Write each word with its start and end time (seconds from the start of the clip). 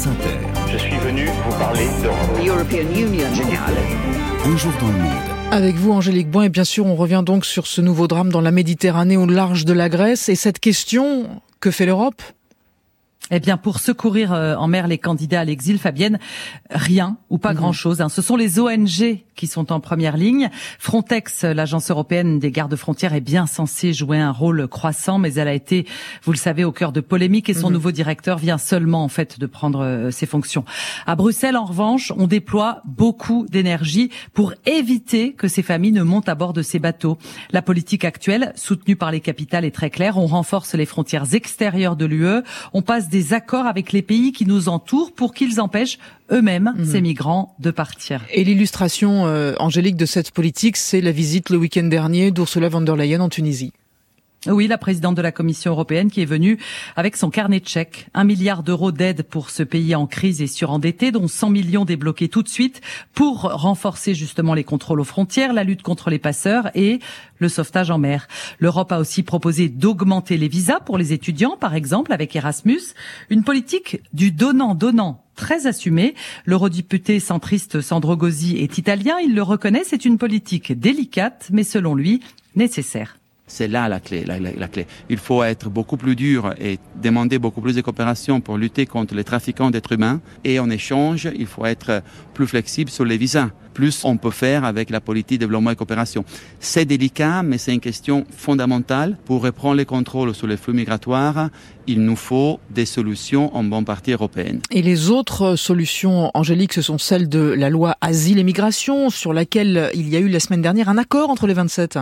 France 0.00 0.16
Inter. 0.16 0.38
Je 0.72 0.78
suis 0.78 0.96
venu 0.98 1.26
vous 1.26 1.58
parler 1.58 1.86
d'Europe. 2.02 2.18
Un 4.44 4.56
jour 4.56 4.72
dans 4.80 4.86
le 4.86 4.92
monde. 4.94 5.12
Avec 5.50 5.76
vous, 5.76 5.92
Angélique 5.92 6.30
Boin, 6.30 6.44
et 6.44 6.48
bien 6.48 6.64
sûr, 6.64 6.86
on 6.86 6.94
revient 6.94 7.22
donc 7.24 7.44
sur 7.44 7.66
ce 7.66 7.80
nouveau 7.80 8.08
drame 8.08 8.30
dans 8.30 8.40
la 8.40 8.50
Méditerranée 8.50 9.16
au 9.16 9.26
large 9.26 9.64
de 9.64 9.72
la 9.72 9.88
Grèce. 9.88 10.28
Et 10.28 10.36
cette 10.36 10.58
question, 10.58 11.28
que 11.60 11.70
fait 11.70 11.86
l'Europe? 11.86 12.22
Eh 13.30 13.40
bien, 13.40 13.56
pour 13.56 13.78
secourir 13.78 14.32
euh, 14.32 14.54
en 14.56 14.66
mer 14.66 14.88
les 14.88 14.98
candidats 14.98 15.40
à 15.40 15.44
l'exil, 15.44 15.78
Fabienne, 15.78 16.18
rien 16.70 17.16
ou 17.30 17.38
pas 17.38 17.52
mhm. 17.52 17.58
grand-chose. 17.58 18.00
Hein. 18.00 18.08
Ce 18.08 18.22
sont 18.22 18.36
les 18.36 18.58
ONG 18.58 19.20
qui 19.36 19.46
sont 19.46 19.72
en 19.72 19.80
première 19.80 20.16
ligne. 20.16 20.50
Frontex, 20.78 21.44
l'agence 21.44 21.90
européenne 21.90 22.38
des 22.38 22.50
gardes-frontières, 22.50 23.14
est 23.14 23.20
bien 23.20 23.46
censée 23.46 23.92
jouer 23.92 24.18
un 24.18 24.32
rôle 24.32 24.68
croissant, 24.68 25.18
mais 25.18 25.34
elle 25.34 25.48
a 25.48 25.54
été, 25.54 25.86
vous 26.24 26.32
le 26.32 26.38
savez, 26.38 26.64
au 26.64 26.72
cœur 26.72 26.92
de 26.92 27.00
polémiques 27.00 27.48
et 27.48 27.54
son 27.54 27.68
mhm. 27.68 27.74
nouveau 27.74 27.92
directeur 27.92 28.38
vient 28.38 28.58
seulement 28.58 29.02
en 29.04 29.08
fait 29.08 29.38
de 29.38 29.46
prendre 29.46 29.80
euh, 29.80 30.10
ses 30.10 30.26
fonctions. 30.26 30.64
À 31.06 31.16
Bruxelles, 31.16 31.56
en 31.56 31.64
revanche, 31.64 32.12
on 32.16 32.26
déploie 32.26 32.82
beaucoup 32.84 33.46
d'énergie 33.48 34.10
pour 34.34 34.52
éviter 34.66 35.32
que 35.32 35.48
ces 35.48 35.62
familles 35.62 35.92
ne 35.92 36.02
montent 36.02 36.28
à 36.28 36.34
bord 36.34 36.52
de 36.52 36.62
ces 36.62 36.78
bateaux. 36.78 37.16
La 37.50 37.62
politique 37.62 38.04
actuelle, 38.04 38.52
soutenue 38.56 38.96
par 38.96 39.10
les 39.10 39.20
capitales, 39.20 39.64
est 39.64 39.70
très 39.70 39.90
claire. 39.90 40.18
On 40.18 40.26
renforce 40.26 40.74
les 40.74 40.86
frontières 40.86 41.34
extérieures 41.34 41.96
de 41.96 42.04
l'UE. 42.04 42.42
On 42.72 42.82
passe 42.82 43.08
des 43.08 43.19
accords 43.32 43.66
avec 43.66 43.92
les 43.92 44.02
pays 44.02 44.32
qui 44.32 44.46
nous 44.46 44.68
entourent 44.68 45.12
pour 45.12 45.32
qu'ils 45.34 45.60
empêchent 45.60 45.98
eux-mêmes 46.30 46.74
mhm. 46.76 46.84
ces 46.84 47.00
migrants 47.00 47.54
de 47.58 47.70
partir. 47.70 48.22
Et 48.32 48.44
l'illustration, 48.44 49.26
euh, 49.26 49.54
Angélique, 49.58 49.96
de 49.96 50.06
cette 50.06 50.30
politique, 50.30 50.76
c'est 50.76 51.00
la 51.00 51.12
visite 51.12 51.50
le 51.50 51.56
week-end 51.56 51.84
dernier 51.84 52.30
d'Ursula 52.30 52.68
von 52.68 52.80
der 52.80 52.96
Leyen 52.96 53.20
en 53.20 53.28
Tunisie. 53.28 53.72
Oui, 54.46 54.68
la 54.68 54.78
présidente 54.78 55.16
de 55.16 55.20
la 55.20 55.32
Commission 55.32 55.72
européenne 55.72 56.10
qui 56.10 56.22
est 56.22 56.26
venue 56.26 56.58
avec 56.96 57.14
son 57.14 57.28
carnet 57.28 57.60
de 57.60 57.68
chèques. 57.68 58.08
Un 58.14 58.24
milliard 58.24 58.62
d'euros 58.62 58.90
d'aide 58.90 59.22
pour 59.22 59.50
ce 59.50 59.62
pays 59.62 59.94
en 59.94 60.06
crise 60.06 60.40
et 60.40 60.46
surendetté, 60.46 61.12
dont 61.12 61.28
100 61.28 61.50
millions 61.50 61.84
débloqués 61.84 62.30
tout 62.30 62.42
de 62.42 62.48
suite 62.48 62.80
pour 63.12 63.42
renforcer 63.42 64.14
justement 64.14 64.54
les 64.54 64.64
contrôles 64.64 65.00
aux 65.00 65.04
frontières, 65.04 65.52
la 65.52 65.62
lutte 65.62 65.82
contre 65.82 66.08
les 66.08 66.18
passeurs 66.18 66.70
et 66.74 67.00
le 67.36 67.50
sauvetage 67.50 67.90
en 67.90 67.98
mer. 67.98 68.28
L'Europe 68.60 68.92
a 68.92 68.98
aussi 68.98 69.22
proposé 69.22 69.68
d'augmenter 69.68 70.38
les 70.38 70.48
visas 70.48 70.80
pour 70.80 70.96
les 70.96 71.12
étudiants, 71.12 71.58
par 71.58 71.74
exemple 71.74 72.10
avec 72.10 72.34
Erasmus. 72.34 72.80
Une 73.28 73.44
politique 73.44 74.00
du 74.14 74.32
donnant-donnant 74.32 75.22
très 75.36 75.66
assumée. 75.66 76.14
L'eurodéputé 76.46 77.20
centriste 77.20 77.82
Sandro 77.82 78.16
Gozzi 78.16 78.56
est 78.56 78.78
italien, 78.78 79.18
il 79.22 79.34
le 79.34 79.42
reconnaît, 79.42 79.84
c'est 79.84 80.06
une 80.06 80.16
politique 80.16 80.72
délicate, 80.72 81.48
mais 81.52 81.64
selon 81.64 81.94
lui, 81.94 82.20
nécessaire. 82.56 83.19
C'est 83.50 83.66
là 83.66 83.88
la 83.88 83.98
clé, 83.98 84.24
la, 84.24 84.68
clé. 84.68 84.86
Il 85.08 85.18
faut 85.18 85.42
être 85.42 85.68
beaucoup 85.68 85.96
plus 85.96 86.14
dur 86.14 86.54
et 86.60 86.78
demander 87.02 87.40
beaucoup 87.40 87.60
plus 87.60 87.74
de 87.74 87.80
coopération 87.80 88.40
pour 88.40 88.56
lutter 88.56 88.86
contre 88.86 89.12
les 89.16 89.24
trafiquants 89.24 89.72
d'êtres 89.72 89.92
humains. 89.92 90.20
Et 90.44 90.60
en 90.60 90.70
échange, 90.70 91.28
il 91.36 91.46
faut 91.46 91.66
être 91.66 92.00
plus 92.32 92.46
flexible 92.46 92.90
sur 92.90 93.04
les 93.04 93.16
visas. 93.16 93.48
Plus 93.74 94.04
on 94.04 94.16
peut 94.18 94.30
faire 94.30 94.64
avec 94.64 94.88
la 94.88 95.00
politique 95.00 95.38
de 95.38 95.46
développement 95.46 95.72
et 95.72 95.76
coopération. 95.76 96.24
C'est 96.60 96.84
délicat, 96.84 97.42
mais 97.42 97.58
c'est 97.58 97.74
une 97.74 97.80
question 97.80 98.24
fondamentale. 98.30 99.16
Pour 99.24 99.42
reprendre 99.42 99.76
les 99.76 99.84
contrôles 99.84 100.32
sur 100.32 100.46
les 100.46 100.56
flux 100.56 100.72
migratoires, 100.72 101.50
il 101.88 102.02
nous 102.04 102.16
faut 102.16 102.60
des 102.70 102.86
solutions 102.86 103.54
en 103.56 103.64
bonne 103.64 103.84
partie 103.84 104.12
européenne. 104.12 104.60
Et 104.70 104.82
les 104.82 105.10
autres 105.10 105.56
solutions, 105.56 106.30
Angélique, 106.34 106.72
ce 106.72 106.82
sont 106.82 106.98
celles 106.98 107.28
de 107.28 107.40
la 107.40 107.68
loi 107.68 107.96
Asile 108.00 108.38
et 108.38 108.44
Migration, 108.44 109.10
sur 109.10 109.32
laquelle 109.32 109.90
il 109.94 110.08
y 110.08 110.14
a 110.14 110.20
eu 110.20 110.28
la 110.28 110.38
semaine 110.38 110.62
dernière 110.62 110.88
un 110.88 110.98
accord 110.98 111.30
entre 111.30 111.48
les 111.48 111.54
27. 111.54 111.98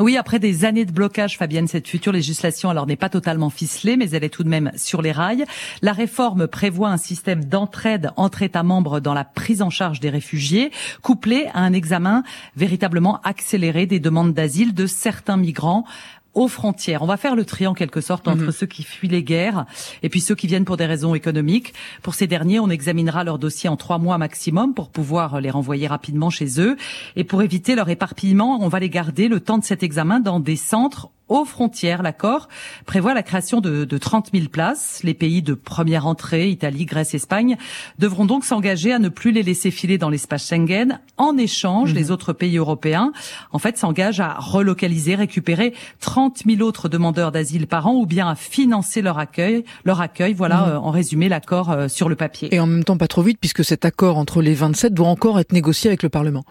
Oui, 0.00 0.16
après 0.16 0.38
des 0.38 0.64
années 0.64 0.84
de 0.84 0.92
blocage, 0.92 1.36
Fabienne, 1.36 1.66
cette 1.66 1.88
future 1.88 2.12
législation 2.12 2.70
alors 2.70 2.86
n'est 2.86 2.94
pas 2.94 3.08
totalement 3.08 3.50
ficelée, 3.50 3.96
mais 3.96 4.08
elle 4.10 4.22
est 4.22 4.28
tout 4.28 4.44
de 4.44 4.48
même 4.48 4.70
sur 4.76 5.02
les 5.02 5.10
rails. 5.10 5.44
La 5.82 5.92
réforme 5.92 6.46
prévoit 6.46 6.90
un 6.90 6.96
système 6.96 7.44
d'entraide 7.44 8.12
entre 8.14 8.42
États 8.42 8.62
membres 8.62 9.00
dans 9.00 9.12
la 9.12 9.24
prise 9.24 9.60
en 9.60 9.70
charge 9.70 9.98
des 9.98 10.08
réfugiés, 10.08 10.70
couplé 11.02 11.46
à 11.52 11.62
un 11.62 11.72
examen 11.72 12.22
véritablement 12.54 13.20
accéléré 13.24 13.86
des 13.86 13.98
demandes 13.98 14.34
d'asile 14.34 14.72
de 14.72 14.86
certains 14.86 15.36
migrants 15.36 15.84
aux 16.34 16.48
frontières. 16.48 17.02
On 17.02 17.06
va 17.06 17.16
faire 17.16 17.34
le 17.34 17.44
tri 17.44 17.66
en 17.66 17.74
quelque 17.74 18.00
sorte 18.00 18.28
entre 18.28 18.44
mhm. 18.44 18.52
ceux 18.52 18.66
qui 18.66 18.82
fuient 18.82 19.08
les 19.08 19.22
guerres 19.22 19.66
et 20.02 20.08
puis 20.08 20.20
ceux 20.20 20.34
qui 20.34 20.46
viennent 20.46 20.64
pour 20.64 20.76
des 20.76 20.86
raisons 20.86 21.14
économiques. 21.14 21.74
Pour 22.02 22.14
ces 22.14 22.26
derniers, 22.26 22.60
on 22.60 22.70
examinera 22.70 23.24
leur 23.24 23.38
dossier 23.38 23.68
en 23.68 23.76
trois 23.76 23.98
mois 23.98 24.18
maximum 24.18 24.74
pour 24.74 24.90
pouvoir 24.90 25.40
les 25.40 25.50
renvoyer 25.50 25.86
rapidement 25.86 26.30
chez 26.30 26.60
eux. 26.60 26.76
Et 27.16 27.24
pour 27.24 27.42
éviter 27.42 27.74
leur 27.74 27.88
éparpillement, 27.88 28.58
on 28.60 28.68
va 28.68 28.80
les 28.80 28.90
garder 28.90 29.28
le 29.28 29.40
temps 29.40 29.58
de 29.58 29.64
cet 29.64 29.82
examen 29.82 30.20
dans 30.20 30.40
des 30.40 30.56
centres 30.56 31.10
aux 31.28 31.44
frontières. 31.44 32.02
L'accord 32.02 32.48
prévoit 32.86 33.14
la 33.14 33.22
création 33.22 33.60
de, 33.60 33.84
de 33.84 33.98
30 33.98 34.30
000 34.32 34.48
places. 34.48 35.00
Les 35.04 35.14
pays 35.14 35.42
de 35.42 35.54
première 35.54 36.06
entrée, 36.06 36.48
Italie, 36.50 36.84
Grèce, 36.84 37.14
Espagne, 37.14 37.56
devront 37.98 38.24
donc 38.24 38.44
s'engager 38.44 38.92
à 38.92 38.98
ne 38.98 39.08
plus 39.08 39.32
les 39.32 39.42
laisser 39.42 39.70
filer 39.70 39.98
dans 39.98 40.10
l'espace 40.10 40.48
Schengen. 40.48 41.00
En 41.16 41.36
échange, 41.36 41.94
les 41.94 42.04
mhm. 42.04 42.10
autres 42.10 42.32
pays 42.32 42.56
européens, 42.56 43.12
en 43.52 43.58
fait, 43.58 43.78
s'engagent 43.78 44.20
à 44.20 44.34
relocaliser, 44.34 45.14
récupérer 45.14 45.74
30 46.00 46.42
000 46.46 46.60
autres 46.62 46.88
demandeurs 46.88 47.32
d'asile 47.32 47.66
par 47.66 47.86
an 47.86 47.94
ou 47.94 48.06
bien 48.06 48.28
à 48.28 48.34
financer 48.34 49.02
leur 49.02 49.18
accueil. 49.18 49.64
Leur 49.84 50.00
accueil, 50.00 50.34
voilà, 50.34 50.58
mhm. 50.58 50.68
euh, 50.68 50.80
en 50.80 50.90
résumé, 50.90 51.28
l'accord 51.28 51.70
euh, 51.70 51.88
sur 51.88 52.08
le 52.08 52.16
papier. 52.16 52.54
Et 52.54 52.60
en 52.60 52.66
même 52.66 52.84
temps, 52.84 52.96
pas 52.96 53.08
trop 53.08 53.22
vite, 53.22 53.38
puisque 53.40 53.64
cet 53.64 53.84
accord 53.84 54.18
entre 54.18 54.42
les 54.42 54.54
27 54.54 54.94
doit 54.94 55.08
encore 55.08 55.38
être 55.38 55.52
négocié 55.52 55.90
avec 55.90 56.02
le 56.02 56.08
Parlement. 56.08 56.44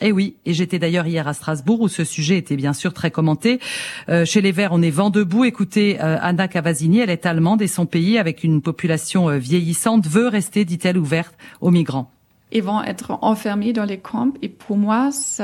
Eh 0.00 0.12
oui, 0.12 0.36
et 0.44 0.54
j'étais 0.54 0.78
d'ailleurs 0.78 1.06
hier 1.06 1.26
à 1.28 1.34
Strasbourg 1.34 1.80
où 1.80 1.88
ce 1.88 2.04
sujet 2.04 2.36
était 2.36 2.56
bien 2.56 2.72
sûr 2.72 2.92
très 2.92 3.10
commenté. 3.10 3.60
Euh, 4.08 4.24
chez 4.24 4.40
les 4.40 4.52
Verts, 4.52 4.72
on 4.72 4.82
est 4.82 4.90
vent 4.90 5.10
debout. 5.10 5.44
Écoutez, 5.44 5.98
euh, 6.02 6.18
Anna 6.20 6.48
Cavazini, 6.48 6.98
elle 6.98 7.10
est 7.10 7.26
allemande 7.26 7.62
et 7.62 7.68
son 7.68 7.86
pays, 7.86 8.18
avec 8.18 8.44
une 8.44 8.60
population 8.60 9.28
euh, 9.28 9.38
vieillissante, 9.38 10.06
veut 10.06 10.28
rester, 10.28 10.64
dit-elle, 10.64 10.98
ouverte 10.98 11.34
aux 11.60 11.70
migrants. 11.70 12.10
Ils 12.52 12.62
vont 12.62 12.82
être 12.82 13.18
enfermés 13.22 13.72
dans 13.72 13.84
les 13.84 13.98
camps 13.98 14.32
et 14.42 14.48
pour 14.48 14.76
moi, 14.76 15.10
c'est 15.10 15.42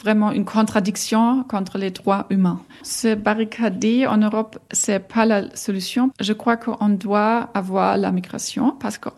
vraiment 0.00 0.30
une 0.30 0.44
contradiction 0.44 1.42
contre 1.44 1.78
les 1.78 1.90
droits 1.90 2.26
humains. 2.30 2.60
Se 2.82 3.14
barricader 3.14 4.06
en 4.06 4.18
Europe, 4.18 4.58
c'est 4.70 5.00
pas 5.00 5.24
la 5.24 5.54
solution. 5.56 6.10
Je 6.20 6.32
crois 6.32 6.56
qu'on 6.56 6.90
doit 6.90 7.48
avoir 7.54 7.96
la 7.96 8.12
migration 8.12 8.72
parce 8.78 8.98
que 8.98 9.08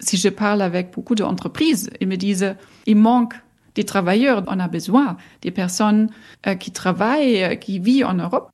si 0.00 0.16
je 0.16 0.28
parle 0.28 0.62
avec 0.62 0.92
beaucoup 0.94 1.14
d'entreprises, 1.14 1.90
ils 2.00 2.08
me 2.08 2.16
disent 2.16 2.54
il 2.86 2.96
manque 2.96 3.34
des 3.74 3.84
travailleurs. 3.84 4.42
On 4.46 4.58
a 4.60 4.68
besoin 4.68 5.16
des 5.40 5.50
personnes 5.50 6.10
euh, 6.46 6.54
qui 6.54 6.70
travaillent, 6.70 7.42
euh, 7.42 7.54
qui 7.54 7.78
vivent 7.78 8.06
en 8.06 8.14
Europe. 8.14 8.50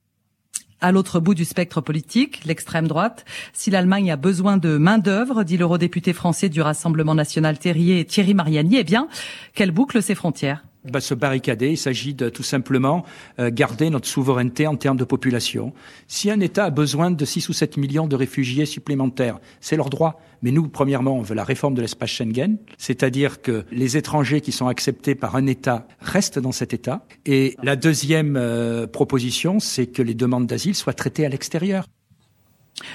À 0.80 0.92
l'autre 0.92 1.18
bout 1.18 1.34
du 1.34 1.44
spectre 1.44 1.80
politique, 1.80 2.44
l'extrême 2.44 2.86
droite, 2.86 3.24
si 3.52 3.68
l'Allemagne 3.68 4.12
a 4.12 4.16
besoin 4.16 4.58
de 4.58 4.78
main-d'œuvre, 4.78 5.42
dit 5.42 5.56
l'eurodéputé 5.56 6.12
français 6.12 6.48
du 6.48 6.60
Rassemblement 6.60 7.16
national 7.16 7.58
Terrier 7.58 8.04
Thierry 8.04 8.32
Mariani, 8.32 8.76
eh 8.76 8.84
bien, 8.84 9.08
qu'elle 9.54 9.72
boucle 9.72 10.00
ses 10.00 10.14
frontières 10.14 10.62
bah, 10.84 11.00
se 11.00 11.14
barricader. 11.14 11.70
Il 11.70 11.76
s'agit 11.76 12.14
de 12.14 12.28
tout 12.28 12.42
simplement 12.42 13.04
euh, 13.38 13.50
garder 13.52 13.90
notre 13.90 14.06
souveraineté 14.06 14.66
en 14.66 14.76
termes 14.76 14.96
de 14.96 15.04
population. 15.04 15.72
Si 16.06 16.30
un 16.30 16.40
État 16.40 16.64
a 16.64 16.70
besoin 16.70 17.10
de 17.10 17.24
6 17.24 17.48
ou 17.48 17.52
7 17.52 17.76
millions 17.76 18.06
de 18.06 18.16
réfugiés 18.16 18.66
supplémentaires, 18.66 19.38
c'est 19.60 19.76
leur 19.76 19.90
droit. 19.90 20.20
Mais 20.42 20.52
nous, 20.52 20.68
premièrement, 20.68 21.16
on 21.16 21.22
veut 21.22 21.34
la 21.34 21.44
réforme 21.44 21.74
de 21.74 21.80
l'espace 21.80 22.10
Schengen, 22.10 22.58
c'est-à-dire 22.76 23.42
que 23.42 23.64
les 23.72 23.96
étrangers 23.96 24.40
qui 24.40 24.52
sont 24.52 24.68
acceptés 24.68 25.14
par 25.14 25.34
un 25.34 25.46
État 25.46 25.86
restent 26.00 26.38
dans 26.38 26.52
cet 26.52 26.72
État. 26.72 27.04
Et 27.26 27.56
la 27.62 27.74
deuxième 27.74 28.36
euh, 28.36 28.86
proposition, 28.86 29.58
c'est 29.58 29.86
que 29.86 30.02
les 30.02 30.14
demandes 30.14 30.46
d'asile 30.46 30.74
soient 30.74 30.92
traitées 30.92 31.26
à 31.26 31.28
l'extérieur. 31.28 31.86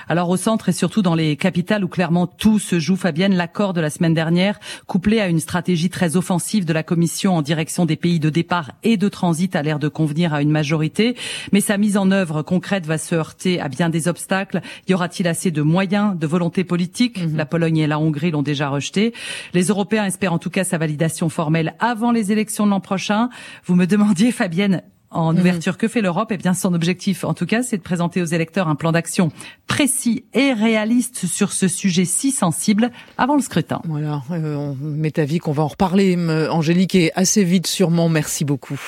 Alors 0.08 0.30
au 0.30 0.38
centre 0.38 0.70
et 0.70 0.72
surtout 0.72 1.02
dans 1.02 1.16
les 1.16 1.36
capitales 1.36 1.84
où 1.84 1.88
clairement 1.88 2.28
tout 2.28 2.60
se 2.60 2.80
joue, 2.80 2.96
Fabienne, 2.96 3.36
l'accord 3.36 3.74
de 3.74 3.82
la 3.82 3.90
semaine 3.90 4.14
dernière, 4.14 4.60
couplé 4.88 5.20
à 5.20 5.28
une 5.28 5.40
stratégie 5.40 5.90
très 5.90 6.16
offensive 6.16 6.66
de 6.66 6.74
la 6.74 6.84
Commission 6.84 7.36
en 7.36 7.42
direction 7.42 7.86
des 7.86 7.96
pays 7.96 8.20
de 8.20 8.30
départ 8.30 8.72
et 8.84 8.98
de 8.98 9.10
transit, 9.10 9.56
a 9.56 9.62
l'air 9.62 9.80
de 9.80 9.88
convenir 9.88 10.34
à 10.34 10.42
une 10.42 10.52
majorité. 10.52 11.16
Mais 11.52 11.62
sa 11.62 11.78
mise 11.78 11.98
en 11.98 12.12
œuvre 12.12 12.42
concrète 12.42 12.86
va 12.86 12.98
se 12.98 13.16
heurter 13.16 13.60
à 13.60 13.70
bien 13.70 13.90
des 13.90 14.08
obstacles. 14.08 14.62
Y 14.88 14.94
aura-t-il 14.94 15.28
assez 15.28 15.52
de 15.52 15.62
moyens, 15.62 16.18
de 16.18 16.28
volonté 16.28 16.64
politique? 16.64 17.22
Mhm. 17.22 17.38
La 17.38 17.46
Pologne 17.46 17.78
et 17.78 17.88
la 17.88 18.00
Hongrie 18.00 18.32
l'ont 18.32 18.42
déjà 18.42 18.70
rejeté. 18.70 19.14
Les 19.54 19.66
Européens 19.66 20.06
espèrent 20.06 20.34
en 20.34 20.40
tout 20.40 20.50
cas 20.50 20.64
sa 20.64 20.78
validation 20.78 21.30
formelle 21.30 21.76
avant 21.80 22.12
les 22.12 22.32
élections 22.32 22.66
de 22.66 22.72
l'an 22.72 22.80
prochain. 22.80 23.30
Vous 23.66 23.76
me 23.76 23.86
demandiez, 23.86 24.32
Fabienne, 24.32 24.84
en 25.14 25.34
mhm. 25.34 25.40
ouverture. 25.40 25.78
Que 25.78 25.88
fait 25.88 26.02
l'Europe? 26.02 26.32
Eh 26.32 26.38
bien, 26.38 26.54
son 26.54 26.74
objectif, 26.74 27.24
en 27.24 27.34
tout 27.34 27.46
cas, 27.46 27.64
c'est 27.64 27.78
de 27.78 27.82
présenter 27.82 28.22
aux 28.22 28.26
électeurs 28.26 28.68
un 28.68 28.76
plan 28.76 28.92
d'action 28.92 29.32
précis 29.68 30.26
et 30.34 30.54
réaliste 30.54 31.26
sur 31.26 31.52
ce 31.52 31.68
sujet 31.68 32.06
si 32.06 32.32
sensible 32.32 32.92
avant 33.18 33.36
le 33.36 33.42
scrutin. 33.42 33.82
Voilà, 33.86 34.24
euh, 34.32 34.56
on 34.56 34.76
met 34.80 35.20
avis 35.20 35.40
qu'on 35.40 35.52
va 35.52 35.64
en 35.64 35.68
reparler, 35.68 36.18
Angélique, 36.50 36.96
et 36.96 37.12
assez 37.16 37.44
vite 37.44 37.68
sûrement. 37.68 38.10
Merci 38.10 38.46
beaucoup. 38.46 38.80